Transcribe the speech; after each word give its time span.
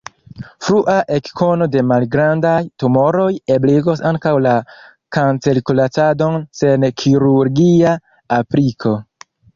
Frua 0.67 0.93
ekkono 1.17 1.65
de 1.75 1.83
malgrandaj 1.91 2.53
tumoroj 2.83 3.27
ebligos 3.57 4.03
ankaŭ 4.13 4.33
la 4.47 4.55
kancerkuracadon 5.19 6.41
sen 6.63 6.87
kirurgia 7.03 7.93
apliko. 8.43 8.99